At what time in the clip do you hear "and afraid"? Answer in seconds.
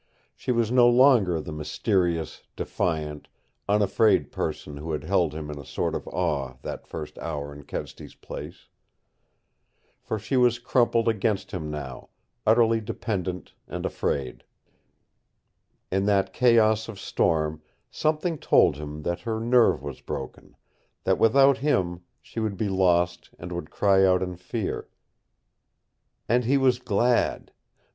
13.67-14.43